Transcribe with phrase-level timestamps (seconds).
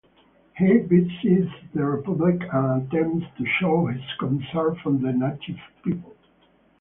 [0.57, 6.15] He visits the republic and attempts to show his concern for the native people.